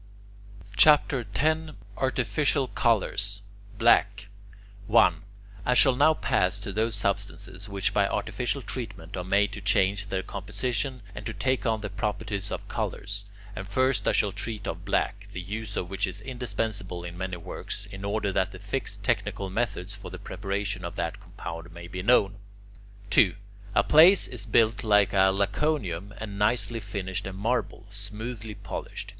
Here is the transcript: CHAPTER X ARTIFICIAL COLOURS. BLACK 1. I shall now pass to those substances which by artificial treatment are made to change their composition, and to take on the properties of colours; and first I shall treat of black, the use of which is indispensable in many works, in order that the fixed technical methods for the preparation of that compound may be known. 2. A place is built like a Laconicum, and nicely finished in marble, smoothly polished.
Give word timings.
CHAPTER 0.77 1.23
X 1.35 1.73
ARTIFICIAL 1.95 2.69
COLOURS. 2.69 3.43
BLACK 3.77 4.29
1. 4.87 5.21
I 5.63 5.73
shall 5.75 5.95
now 5.95 6.15
pass 6.15 6.57
to 6.57 6.73
those 6.73 6.95
substances 6.95 7.69
which 7.69 7.93
by 7.93 8.07
artificial 8.07 8.63
treatment 8.63 9.15
are 9.15 9.23
made 9.23 9.51
to 9.51 9.61
change 9.61 10.07
their 10.07 10.23
composition, 10.23 11.03
and 11.13 11.23
to 11.27 11.35
take 11.35 11.67
on 11.67 11.81
the 11.81 11.89
properties 11.91 12.51
of 12.51 12.67
colours; 12.67 13.25
and 13.55 13.69
first 13.69 14.07
I 14.07 14.11
shall 14.13 14.31
treat 14.31 14.65
of 14.67 14.85
black, 14.85 15.27
the 15.33 15.39
use 15.39 15.77
of 15.77 15.91
which 15.91 16.07
is 16.07 16.19
indispensable 16.19 17.03
in 17.03 17.15
many 17.15 17.37
works, 17.37 17.85
in 17.91 18.03
order 18.03 18.31
that 18.31 18.51
the 18.51 18.57
fixed 18.59 19.03
technical 19.03 19.51
methods 19.51 19.93
for 19.95 20.09
the 20.09 20.17
preparation 20.17 20.83
of 20.83 20.95
that 20.95 21.19
compound 21.19 21.71
may 21.71 21.87
be 21.87 22.01
known. 22.01 22.37
2. 23.11 23.35
A 23.75 23.83
place 23.83 24.27
is 24.27 24.47
built 24.47 24.83
like 24.83 25.13
a 25.13 25.29
Laconicum, 25.31 26.11
and 26.17 26.39
nicely 26.39 26.79
finished 26.79 27.27
in 27.27 27.35
marble, 27.35 27.85
smoothly 27.91 28.55
polished. 28.55 29.09